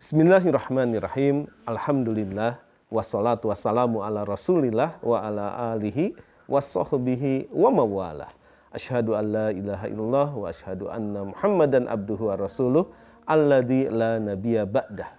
[0.00, 1.44] Bismillahirrahmanirrahim.
[1.68, 2.56] Alhamdulillah
[2.88, 6.16] wassalatu wassalamu ala Rasulillah wa ala alihi
[6.48, 8.32] wassohbihi wa mawalah.
[8.72, 12.88] Ashadu an la ilaha illallah wa ashadu anna Muhammadan abduhu wa rasuluh
[13.28, 15.12] alladhi la nabiyya ba'dah.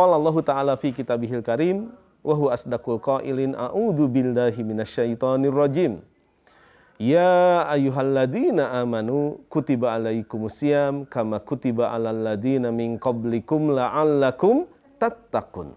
[0.00, 1.92] Qala Allah Ta'ala fi kitabihil karim
[2.24, 6.00] wa huwa asdaqul qailin a'udzu billahi minasyaitonir rajim.
[7.02, 14.70] Ya ayyuhalladzina amanu kutiba alaikumusiyam kama kutiba alal ladzina min qablikum la'allakum
[15.02, 15.74] tattaqun.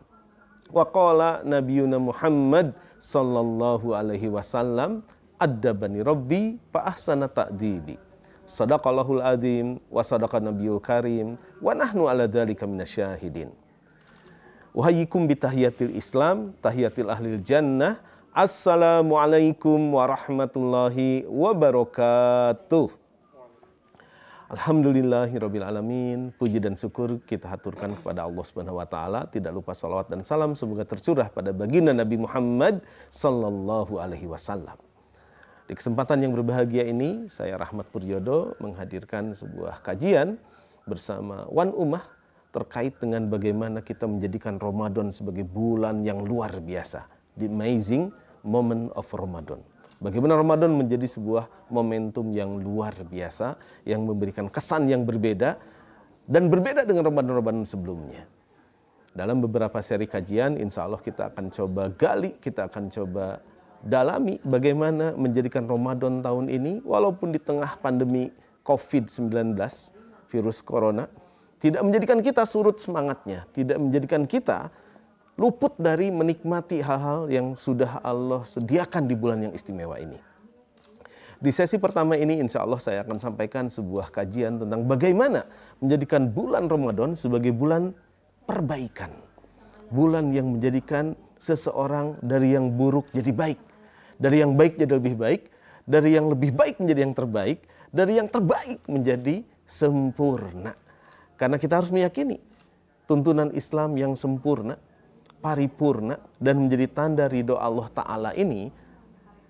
[0.70, 5.02] Wa qala nabiyuna Muhammad sallallahu alaihi wasallam
[5.42, 7.98] addabani rabbi fa ahsana ta'dibi.
[8.46, 13.50] Sadaqallahul azim wa sadaqa nabiyul karim wa nahnu ala dzalika minasyahidin.
[14.78, 17.98] Uhayikum bitahiyatil Islam, tahiyatil ahlil jannah,
[18.36, 22.92] Assalamualaikum warahmatullahi wabarakatuh.
[24.52, 29.32] Alhamdulillahirrabbilalamin Puji dan syukur kita haturkan kepada Allah subhanahu wa ta'ala.
[29.32, 34.76] Tidak lupa salawat dan salam Semoga tercurah pada baginda Nabi Muhammad Sallallahu alaihi wasallam.
[35.72, 40.36] Di kesempatan yang berbahagia ini Saya Rahmat Puryodo Menghadirkan sebuah kajian
[40.84, 42.04] Bersama Wan Umah
[42.52, 47.08] Terkait dengan bagaimana kita menjadikan Ramadan Sebagai bulan yang luar biasa.
[47.40, 49.60] The amazing moment of Ramadan.
[49.98, 53.58] Bagaimana Ramadan menjadi sebuah momentum yang luar biasa,
[53.90, 55.58] yang memberikan kesan yang berbeda,
[56.30, 58.30] dan berbeda dengan Ramadan-Ramadan sebelumnya.
[59.16, 63.40] Dalam beberapa seri kajian, insya Allah kita akan coba gali, kita akan coba
[63.80, 68.30] dalami bagaimana menjadikan Ramadan tahun ini, walaupun di tengah pandemi
[68.68, 69.56] COVID-19,
[70.28, 71.08] virus corona,
[71.64, 74.68] tidak menjadikan kita surut semangatnya, tidak menjadikan kita
[75.36, 80.16] luput dari menikmati hal-hal yang sudah Allah sediakan di bulan yang istimewa ini.
[81.36, 85.44] Di sesi pertama ini insya Allah saya akan sampaikan sebuah kajian tentang bagaimana
[85.84, 87.92] menjadikan bulan Ramadan sebagai bulan
[88.48, 89.12] perbaikan.
[89.92, 93.60] Bulan yang menjadikan seseorang dari yang buruk jadi baik.
[94.16, 95.52] Dari yang baik jadi lebih baik.
[95.86, 97.60] Dari yang lebih baik menjadi yang terbaik.
[97.92, 100.74] Dari yang terbaik menjadi sempurna.
[101.36, 102.40] Karena kita harus meyakini
[103.06, 104.80] tuntunan Islam yang sempurna
[105.46, 108.74] paripurna dan menjadi tanda ridho Allah Ta'ala ini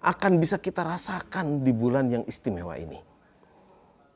[0.03, 2.99] akan bisa kita rasakan di bulan yang istimewa ini.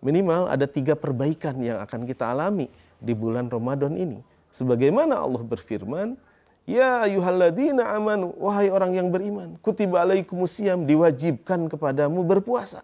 [0.03, 2.67] Minimal ada tiga perbaikan yang akan kita alami
[2.99, 4.19] di bulan Ramadan ini.
[4.51, 6.19] Sebagaimana Allah berfirman,
[6.67, 12.83] Ya ayuhalladzina amanu, wahai orang yang beriman, kutiba alaikumusiyam, diwajibkan kepadamu berpuasa.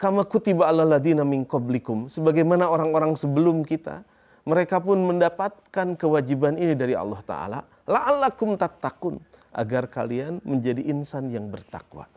[0.00, 4.02] Kama kutiba ala ladina min qablikum, sebagaimana orang-orang sebelum kita,
[4.48, 7.60] mereka pun mendapatkan kewajiban ini dari Allah Ta'ala.
[7.84, 9.20] La'allakum tattaqun.
[9.52, 12.08] Agar kalian menjadi insan yang bertakwa.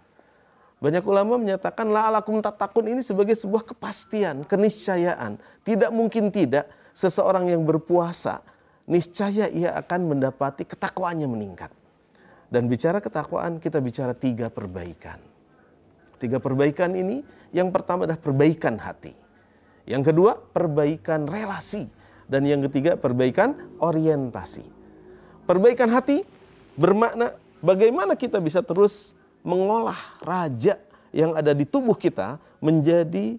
[0.79, 5.35] Banyak ulama menyatakan la'allakum tattaqun ini sebagai sebuah kepastian, keniscayaan.
[5.67, 8.39] Tidak mungkin tidak seseorang yang berpuasa,
[8.87, 11.71] niscaya ia akan mendapati ketakwaannya meningkat.
[12.47, 15.19] Dan bicara ketakwaan, kita bicara tiga perbaikan.
[16.19, 19.15] Tiga perbaikan ini, yang pertama adalah perbaikan hati.
[19.87, 22.00] Yang kedua, perbaikan relasi
[22.31, 24.63] dan yang ketiga, perbaikan orientasi.
[25.43, 26.23] Perbaikan hati
[26.79, 29.11] bermakna bagaimana kita bisa terus
[29.43, 30.79] mengolah raja
[31.11, 33.35] yang ada di tubuh kita menjadi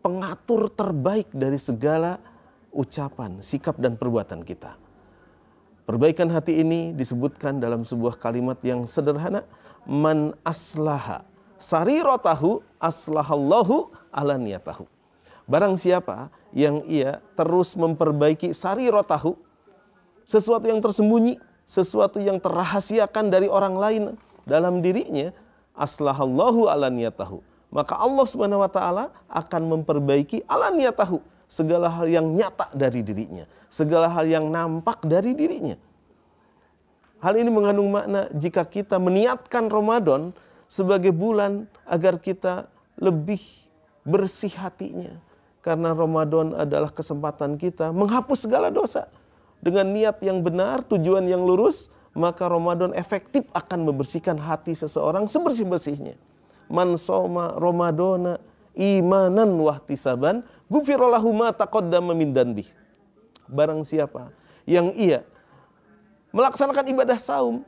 [0.00, 2.16] pengatur terbaik dari segala
[2.72, 4.80] ucapan, sikap, dan perbuatan kita.
[5.84, 9.44] Perbaikan hati ini disebutkan dalam sebuah kalimat yang sederhana.
[9.84, 11.28] Man aslaha
[11.60, 14.88] sarirotahu aslahallahu alaniyatahu.
[15.50, 19.34] Barang siapa yang ia terus memperbaiki sari rotahu,
[20.22, 24.02] sesuatu yang tersembunyi, sesuatu yang terahasiakan dari orang lain
[24.46, 25.34] dalam dirinya,
[25.74, 27.42] aslahallahu ala niyatahu.
[27.74, 31.18] Maka Allah Subhanahu wa taala akan memperbaiki ala niyatahu,
[31.50, 35.74] segala hal yang nyata dari dirinya, segala hal yang nampak dari dirinya.
[37.18, 40.30] Hal ini mengandung makna jika kita meniatkan Ramadan
[40.70, 43.42] sebagai bulan agar kita lebih
[44.06, 45.18] bersih hatinya,
[45.60, 49.08] karena Ramadan adalah kesempatan kita menghapus segala dosa.
[49.60, 56.16] Dengan niat yang benar, tujuan yang lurus, maka Ramadan efektif akan membersihkan hati seseorang sebersih-bersihnya.
[56.70, 58.40] Man soma Ramadana
[58.72, 62.32] imanan wahtisaban gufirallahu ma taqaddama min.
[63.50, 64.30] Barang siapa
[64.64, 65.26] yang ia
[66.30, 67.66] melaksanakan ibadah saum,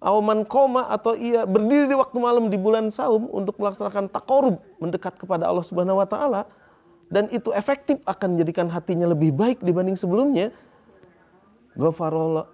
[0.00, 5.14] awaman koma atau ia berdiri di waktu malam di bulan saum untuk melaksanakan takorub mendekat
[5.20, 6.48] kepada Allah Subhanahu wa taala,
[7.08, 10.52] dan itu efektif akan menjadikan hatinya lebih baik dibanding sebelumnya,
[11.76, 12.48] ghafarallah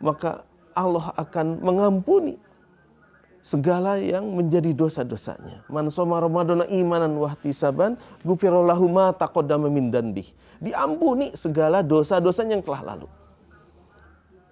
[0.00, 0.44] maka
[0.76, 2.36] Allah akan mengampuni
[3.40, 5.64] segala yang menjadi dosa-dosanya.
[5.70, 7.94] Man soma Ramadana imanan wahtisaban
[8.26, 9.88] gufirallahu ma taqaddama min.
[10.58, 13.08] Diampuni segala dosa-dosa yang telah lalu.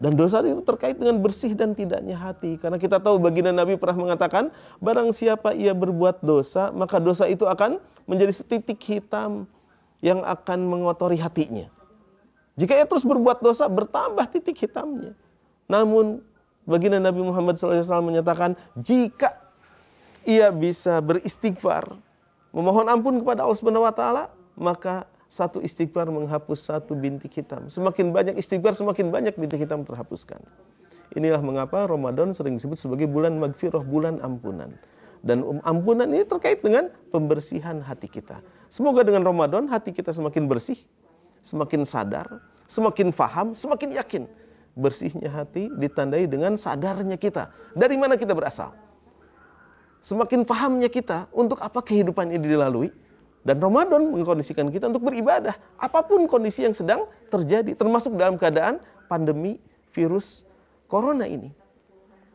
[0.04, 2.60] Dan dosa itu terkait dengan bersih dan tidaknya hati.
[2.60, 7.48] Karena kita tahu baginda Nabi pernah mengatakan, barang siapa ia berbuat dosa, maka dosa itu
[7.48, 9.48] akan menjadi setitik hitam
[10.04, 11.72] yang akan mengotori hatinya.
[12.60, 15.16] Jika ia terus berbuat dosa, bertambah titik hitamnya.
[15.72, 16.20] Namun
[16.68, 19.40] Baginda Nabi Muhammad SAW menyatakan jika
[20.28, 21.96] ia bisa beristighfar,
[22.52, 27.66] memohon ampun kepada Allah Subhanahu wa taala, maka satu istighfar menghapus satu bintik hitam.
[27.66, 30.38] Semakin banyak istighfar, semakin banyak bintik hitam terhapuskan.
[31.18, 34.70] Inilah mengapa Ramadan sering disebut sebagai bulan magfirah, bulan ampunan.
[35.26, 38.38] Dan um, ampunan ini terkait dengan pembersihan hati kita.
[38.70, 40.78] Semoga dengan Ramadan hati kita semakin bersih,
[41.42, 42.38] semakin sadar,
[42.70, 44.22] semakin faham, semakin yakin
[44.78, 47.50] bersihnya hati ditandai dengan sadarnya kita.
[47.74, 48.70] Dari mana kita berasal?
[49.98, 52.90] Semakin pahamnya kita untuk apa kehidupan ini dilalui.
[53.44, 55.52] Dan Ramadan mengkondisikan kita untuk beribadah.
[55.76, 57.76] Apa pun kondisi yang sedang terjadi.
[57.76, 59.60] Termasuk dalam keadaan pandemi
[59.92, 60.48] virus
[60.88, 61.52] corona ini.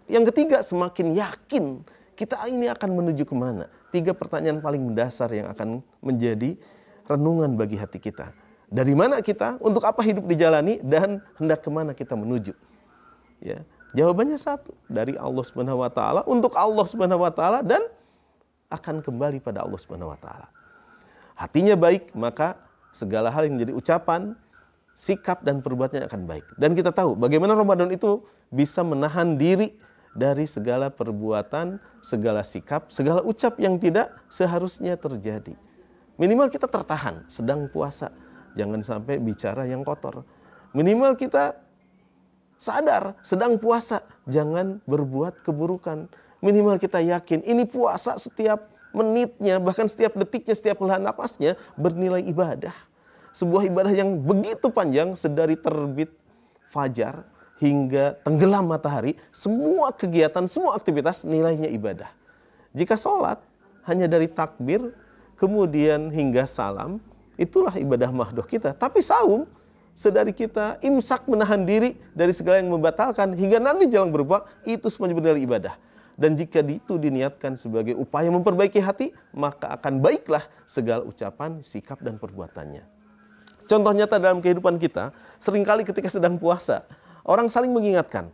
[0.06, 1.66] Yang ketiga, semakin yakin
[2.14, 3.70] kita ini akan menuju ke mana.
[3.90, 6.54] Tiga pertanyaan paling mendasar yang akan menjadi
[7.10, 8.30] renungan bagi hati kita.
[8.70, 12.54] Dari mana kita, untuk apa hidup dijalani, dan hendak ke mana kita menuju.
[13.42, 13.66] Ya,
[13.98, 17.82] jawabannya satu, dari Allah Subhanahu Wa Taala untuk Allah Subhanahu Wa Taala dan
[18.70, 20.59] akan kembali pada Allah Subhanahu Wa Taala.
[21.39, 22.59] Hatinya baik, maka
[22.91, 24.36] segala hal yang menjadi ucapan,
[25.00, 26.44] sikap dan perbuatannya akan baik.
[26.59, 28.19] Dan kita tahu bagaimana Ramadan itu
[28.51, 29.71] bisa menahan diri
[30.12, 35.56] dari segala perbuatan, segala sikap, segala ucap yang tidak seharusnya terjadi.
[36.19, 38.12] Minimal kita tertahan sedang puasa
[38.57, 40.25] Jangan sampai bicara yang kotor.
[40.74, 41.57] Minimal kita
[42.59, 46.09] sadar sedang puasa, jangan berbuat keburukan.
[46.39, 52.74] Minimal kita yakin ini puasa setiap menitnya, bahkan setiap detiknya, setiap helaan napasnya bernilai ibadah.
[53.33, 56.09] Sebuah ibadah yang begitu panjang sedari terbit
[56.74, 57.24] fajar
[57.62, 62.09] hingga tenggelam matahari, semua kegiatan, semua aktivitas nilainya ibadah.
[62.74, 63.41] Jika sholat
[63.86, 64.94] hanya dari takbir,
[65.38, 67.01] kemudian hingga salam,
[67.39, 68.75] Itulah ibadah mahdoh kita.
[68.75, 69.47] Tapi saum,
[69.95, 75.15] sedari kita imsak menahan diri dari segala yang membatalkan hingga nanti jalan berbuat, itu semuanya
[75.15, 75.74] bernilai ibadah.
[76.19, 82.19] Dan jika itu diniatkan sebagai upaya memperbaiki hati, maka akan baiklah segala ucapan, sikap, dan
[82.19, 82.83] perbuatannya.
[83.71, 86.83] Contoh nyata dalam kehidupan kita, sering kali ketika sedang puasa,
[87.24, 88.27] orang saling mengingatkan.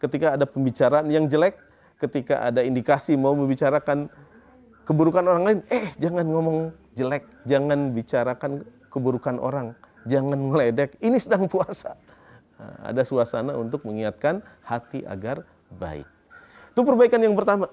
[0.00, 1.60] Ketika ada pembicaraan yang jelek,
[2.00, 4.08] ketika ada indikasi mau membicarakan
[4.88, 9.76] keburukan orang lain, eh jangan ngomong jelek, jangan bicarakan keburukan orang,
[10.08, 10.96] jangan meledek.
[11.04, 12.00] Ini sedang puasa.
[12.56, 15.44] Nah, ada suasana untuk mengingatkan hati agar
[15.76, 16.15] baik.
[16.76, 17.72] Itu perbaikan yang pertama.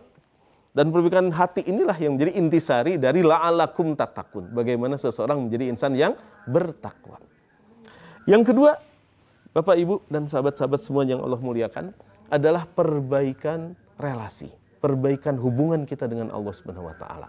[0.72, 4.56] Dan perbaikan hati inilah yang menjadi intisari dari la'alakum tatakun.
[4.56, 6.16] Bagaimana seseorang menjadi insan yang
[6.48, 7.20] bertakwa.
[8.24, 8.80] Yang kedua,
[9.52, 11.92] Bapak Ibu dan sahabat-sahabat semua yang Allah muliakan
[12.32, 14.48] adalah perbaikan relasi,
[14.80, 17.28] perbaikan hubungan kita dengan Allah Subhanahu wa taala.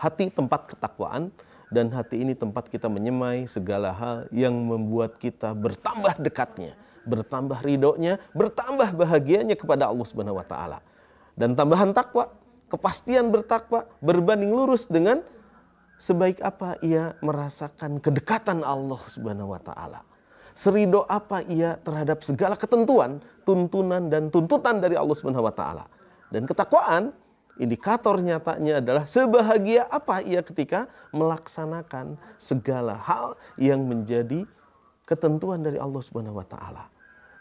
[0.00, 1.28] Hati tempat ketakwaan
[1.68, 6.72] dan hati ini tempat kita menyemai segala hal yang membuat kita bertambah dekatnya,
[7.06, 10.78] bertambah ridhonya, bertambah bahagianya kepada Allah Subhanahu wa taala.
[11.38, 12.34] Dan tambahan takwa,
[12.66, 15.22] kepastian bertakwa berbanding lurus dengan
[15.96, 20.00] sebaik apa ia merasakan kedekatan Allah Subhanahu wa taala.
[20.56, 25.84] Serido apa ia terhadap segala ketentuan, tuntunan dan tuntutan dari Allah Subhanahu wa taala.
[26.32, 27.12] Dan ketakwaan
[27.60, 34.48] indikator nyatanya adalah sebahagia apa ia ketika melaksanakan segala hal yang menjadi
[35.04, 36.88] ketentuan dari Allah Subhanahu wa taala.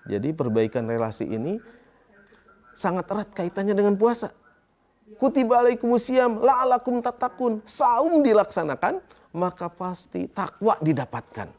[0.05, 1.57] Jadi perbaikan relasi ini
[2.77, 4.29] sangat erat kaitannya dengan puasa.
[5.17, 7.61] Kutiba alaikumusiyam la'alakum tatakun.
[7.65, 9.01] Saum dilaksanakan,
[9.33, 11.49] maka pasti takwa didapatkan.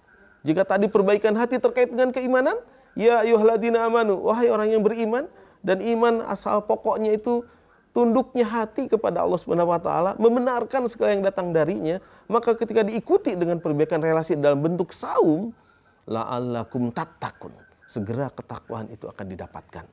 [0.47, 2.55] Jika tadi perbaikan hati terkait dengan keimanan,
[2.95, 5.27] ya ayuhladina amanu, wahai orang yang beriman,
[5.67, 7.43] dan iman asal pokoknya itu
[7.91, 11.99] tunduknya hati kepada Allah Subhanahu wa taala, membenarkan segala yang datang darinya,
[12.31, 15.51] maka ketika diikuti dengan perbaikan relasi dalam bentuk saum,
[16.07, 17.66] la'allakum tattaqun.
[17.87, 19.87] Segera ketakwaan itu akan didapatkan.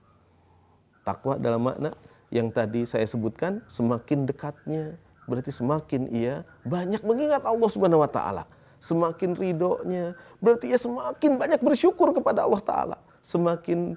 [1.06, 1.94] Takwa dalam makna
[2.34, 4.98] yang tadi saya sebutkan, semakin dekatnya
[5.30, 8.44] berarti semakin ia banyak mengingat Allah Subhanahu wa taala.
[8.84, 10.12] Semakin ridhonya,
[10.44, 12.98] berarti ia semakin banyak bersyukur kepada Allah taala.
[13.24, 13.96] Semakin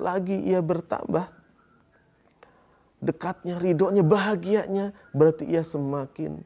[0.00, 1.30] lagi ia bertambah
[2.98, 6.42] dekatnya, ridhonya, bahagianya, berarti ia semakin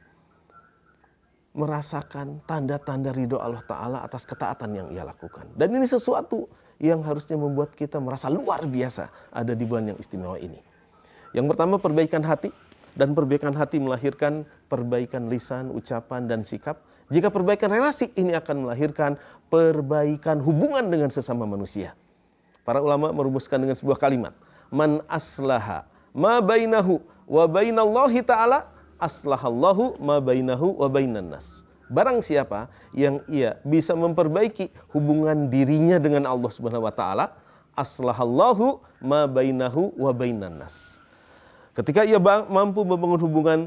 [1.61, 5.45] merasakan tanda-tanda ridho Allah Ta'ala atas ketaatan yang ia lakukan.
[5.53, 6.49] Dan ini sesuatu
[6.81, 10.57] yang harusnya membuat kita merasa luar biasa ada di bulan yang istimewa ini.
[11.37, 12.49] Yang pertama perbaikan hati
[12.97, 16.81] dan perbaikan hati melahirkan perbaikan lisan, ucapan dan sikap.
[17.13, 21.93] Jika perbaikan relasi ini akan melahirkan perbaikan hubungan dengan sesama manusia.
[22.65, 24.33] Para ulama merumuskan dengan sebuah kalimat,
[24.71, 28.70] man aslaha ma bainahu wa bainallahi ta'ala
[29.01, 31.65] aslahallahu ma bainahu wa bainan nas.
[31.91, 37.35] Barang siapa yang ia bisa memperbaiki hubungan dirinya dengan Allah Subhanahu wa taala,
[37.75, 41.03] aslahallahu ma bainahu wa bainan nas.
[41.75, 43.61] Ketika ia mampu membangun hubungan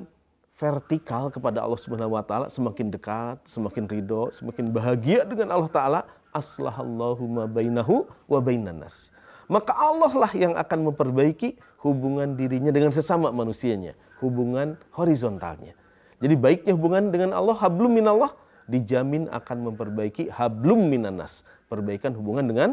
[0.56, 6.00] vertikal kepada Allah Subhanahu wa taala semakin dekat, semakin ridho, semakin bahagia dengan Allah taala,
[6.32, 9.12] aslahallahu ma bainahu wa bainan nas.
[9.52, 15.76] Maka Allah lah yang akan memperbaiki hubungan dirinya dengan sesama manusianya, hubungan horizontalnya.
[16.24, 18.32] Jadi baiknya hubungan dengan Allah, hablum minallah,
[18.72, 21.44] dijamin akan memperbaiki hablum minanas.
[21.68, 22.70] Perbaikan hubungan dengan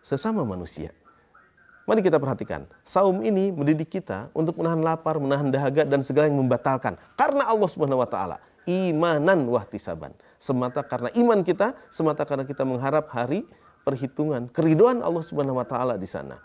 [0.00, 0.94] sesama manusia.
[1.88, 6.36] Mari kita perhatikan, saum ini mendidik kita untuk menahan lapar, menahan dahaga dan segala yang
[6.36, 7.00] membatalkan.
[7.16, 8.36] Karena Allah Subhanahu wa taala,
[8.68, 10.12] imanan wahtisaban.
[10.36, 13.48] Semata karena iman kita, semata karena kita mengharap hari
[13.88, 16.36] perhitungan, keriduan Allah Subhanahu wa taala di sana.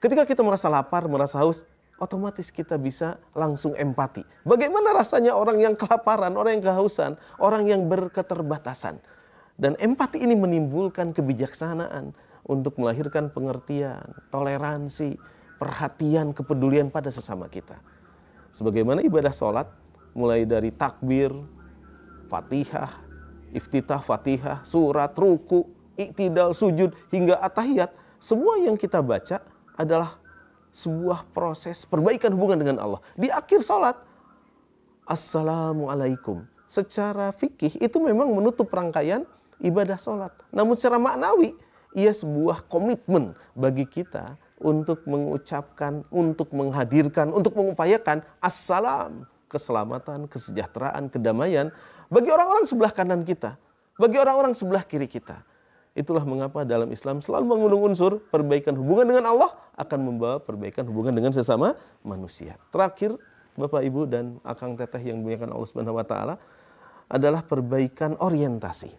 [0.00, 4.22] Ketika kita merasa lapar, merasa haus, otomatis kita bisa langsung empati.
[4.44, 9.00] Bagaimana rasanya orang yang kelaparan, orang yang kehausan, orang yang berketerbatasan.
[9.56, 12.12] Dan empati ini menimbulkan kebijaksanaan
[12.44, 15.16] untuk melahirkan pengertian, toleransi,
[15.56, 17.80] perhatian, kepedulian pada sesama kita.
[18.52, 19.68] Sebagaimana ibadah sholat,
[20.12, 21.32] mulai dari takbir,
[22.28, 23.00] fatihah,
[23.56, 25.64] iftitah, fatihah, surat, ruku,
[25.96, 29.40] iktidal, sujud, hingga atahiyat, semua yang kita baca
[29.76, 30.20] adalah
[30.76, 33.00] sebuah proses perbaikan hubungan dengan Allah.
[33.16, 33.96] Di akhir salat,
[35.08, 36.44] Assalamualaikum.
[36.68, 39.24] Secara fikih itu memang menutup rangkaian
[39.62, 40.34] ibadah salat.
[40.52, 41.56] Namun secara maknawi,
[41.96, 51.72] ia sebuah komitmen bagi kita untuk mengucapkan, untuk menghadirkan, untuk mengupayakan assalam, keselamatan, kesejahteraan, kedamaian
[52.12, 53.56] bagi orang-orang sebelah kanan kita,
[53.96, 55.40] bagi orang-orang sebelah kiri kita.
[55.96, 61.12] Itulah mengapa dalam Islam selalu mengundang unsur perbaikan hubungan dengan Allah akan membawa perbaikan hubungan
[61.12, 62.56] dengan sesama manusia.
[62.72, 63.20] Terakhir,
[63.56, 66.34] Bapak Ibu dan Akang Teteh yang dimuliakan Allah Subhanahu wa taala
[67.08, 68.92] adalah perbaikan orientasi.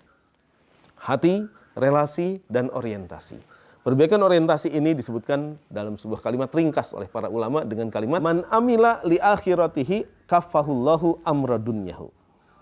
[0.97, 1.45] Hati,
[1.77, 3.37] relasi dan orientasi.
[3.85, 8.99] Perbaikan orientasi ini disebutkan dalam sebuah kalimat ringkas oleh para ulama dengan kalimat man amila
[9.07, 12.11] li akhiratihi kafahullahu amra dunyahu.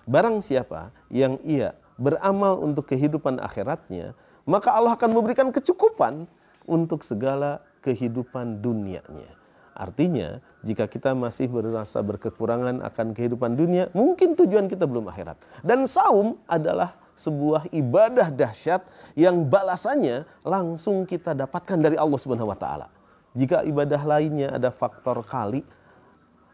[0.06, 4.14] Barang siapa yang ia beramal untuk kehidupan akhiratnya,
[4.46, 6.30] maka Allah akan memberikan kecukupan
[6.70, 9.30] untuk segala kehidupan dunianya.
[9.76, 15.38] Artinya, jika kita masih berasa berkekurangan akan kehidupan dunia, mungkin tujuan kita belum akhirat.
[15.62, 22.60] Dan saum adalah sebuah ibadah dahsyat yang balasannya langsung kita dapatkan dari Allah Subhanahu wa
[22.60, 22.88] taala.
[23.36, 25.64] Jika ibadah lainnya ada faktor kali,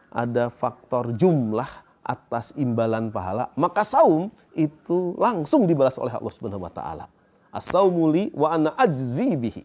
[0.10, 1.70] ada faktor jumlah
[2.02, 7.06] atas imbalan pahala, maka saum itu langsung dibalas oleh Allah Subhanahu wa taala.
[7.54, 9.62] As-saumuli wa ana ajzi bihi.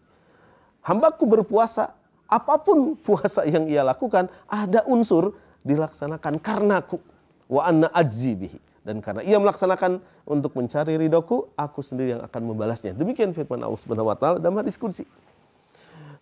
[0.87, 1.91] Hambaku berpuasa,
[2.31, 5.35] apa pun puasa yang ia lakukan, ada unsur
[5.67, 7.03] dilaksanakan karenaku.
[7.51, 8.59] Wa anna ajzi bihi.
[8.87, 12.95] Dan karena ia melaksanakan untuk mencari ridoku, aku sendiri yang akan membalasnya.
[12.95, 15.03] Demikian firman Allah Subhanahu wa taala dalam hadis kursi.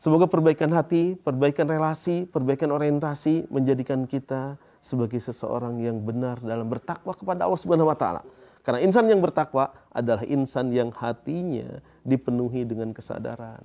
[0.01, 7.13] Semoga perbaikan hati, perbaikan relasi, perbaikan orientasi menjadikan kita sebagai seseorang yang benar dalam bertakwa
[7.13, 8.25] kepada Allah Subhanahu wa taala
[8.65, 13.62] karena insan yang bertakwa adalah insan yang hatinya dipenuhi dengan kesadaran,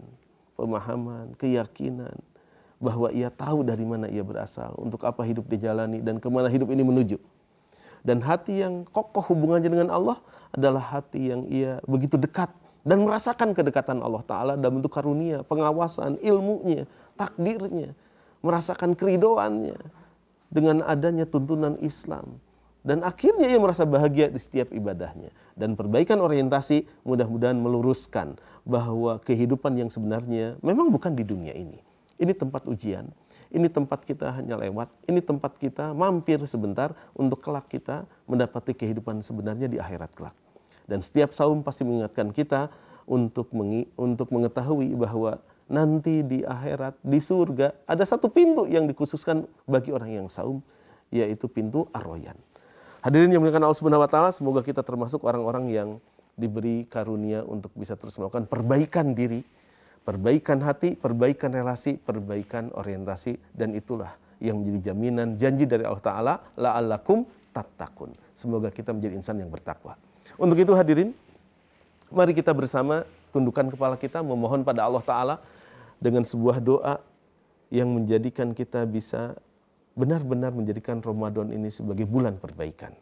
[0.61, 2.15] pemahaman, keyakinan
[2.81, 6.69] bahwa ia tahu dari mana ia berasal, untuk apa hidup dijalani dan ke mana hidup
[6.73, 7.17] ini menuju.
[8.01, 10.17] Dan hati yang kokoh hubungannya dengan Allah
[10.53, 12.49] adalah hati yang ia begitu dekat
[12.81, 16.89] dan merasakan kedekatan Allah Ta'ala dalam bentuk karunia, pengawasan, ilmunya,
[17.21, 17.93] takdirnya,
[18.41, 19.77] merasakan keridoannya
[20.49, 22.41] dengan adanya tuntunan Islam
[22.81, 25.29] dan akhirnya ia merasa bahagia di setiap ibadahnya.
[25.53, 31.77] Dan perbaikan orientasi mudah-mudahan meluruskan bahwa kehidupan yang sebenarnya memang bukan di dunia ini.
[32.21, 33.09] Ini tempat ujian,
[33.49, 39.25] ini tempat kita hanya lewat, ini tempat kita mampir sebentar untuk kelak kita mendapati kehidupan
[39.25, 40.37] sebenarnya di akhirat kelak.
[40.85, 42.69] Dan setiap saum pasti mengingatkan kita
[43.09, 43.49] untuk
[43.97, 50.13] untuk mengetahui bahwa nanti di akhirat, di surga, ada satu pintu yang dikhususkan bagi orang
[50.13, 50.61] yang saum,
[51.09, 52.37] yaitu pintu arroyan
[53.01, 55.89] Hadirin yang muliakan Allah Subhanahu wa taala, semoga kita termasuk orang-orang yang
[56.37, 59.41] diberi karunia untuk bisa terus melakukan perbaikan diri,
[60.05, 66.35] perbaikan hati, perbaikan relasi, perbaikan orientasi dan itulah yang menjadi jaminan janji dari Allah taala
[66.61, 67.25] la'allakum
[67.57, 68.13] tattaqun.
[68.37, 69.97] Semoga kita menjadi insan yang bertakwa.
[70.37, 71.17] Untuk itu hadirin,
[72.13, 75.35] mari kita bersama tundukkan kepala kita memohon pada Allah taala
[75.97, 77.01] dengan sebuah doa
[77.73, 79.41] yang menjadikan kita bisa
[80.01, 82.97] benar-benar menjadikan Ramadan ini sebagai bulan perbaikan.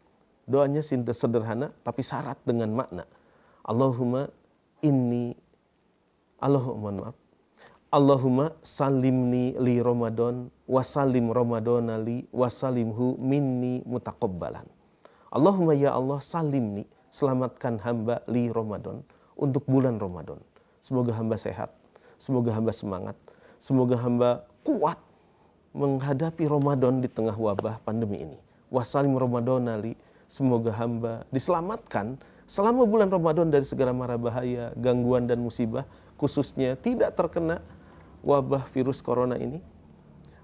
[0.51, 3.07] Doanya sederhana tapi syarat dengan makna.
[3.63, 4.27] Allahumma
[4.83, 5.39] inni
[6.43, 7.17] Allahumma maaf.
[7.89, 14.67] Allahumma salimni li Ramadan wasalim Ramadan li wasalimhu minni mutakobbalan.
[15.33, 19.01] Allahumma ya Allah salimni selamatkan hamba li Ramadan
[19.41, 20.37] untuk bulan Ramadan.
[20.85, 21.73] Semoga hamba sehat,
[22.21, 23.17] semoga hamba semangat,
[23.57, 25.01] semoga hamba kuat
[25.77, 28.39] menghadapi Ramadan di tengah wabah pandemi ini.
[28.69, 29.97] Wasalim Ramadan ali,
[30.29, 37.17] semoga hamba diselamatkan selama bulan Ramadan dari segala mara bahaya, gangguan dan musibah, khususnya tidak
[37.17, 37.61] terkena
[38.25, 39.61] wabah virus corona ini.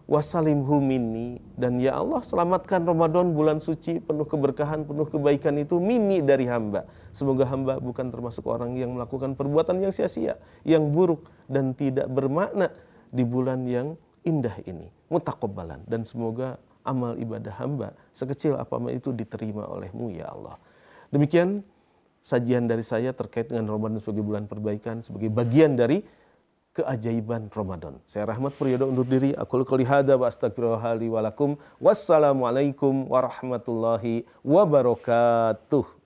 [0.05, 6.21] Wasalim humini dan ya Allah selamatkan Ramadan bulan suci penuh keberkahan, penuh kebaikan itu mini
[6.21, 6.85] dari hamba.
[7.09, 12.69] Semoga hamba bukan termasuk orang yang melakukan perbuatan yang sia-sia, yang buruk dan tidak bermakna
[13.17, 13.97] di bulan yang
[14.29, 14.93] indah ini.
[15.15, 20.59] Mutakobbalan dan semoga amal ibadah hamba sekecil apa pun itu diterima olehmu ya Allah.
[21.15, 21.63] Demikian
[22.19, 26.03] sajian dari saya terkait dengan Ramadan sebagai bulan perbaikan, sebagai bagian dari
[26.75, 28.03] keajaiban Ramadan.
[28.05, 29.31] Saya Rahmat Puryodo undur diri.
[29.39, 36.04] Aku qouli hadza wa astaghfirullahaladzim Wassalamualaikum warahmatullahi wabarakatuh.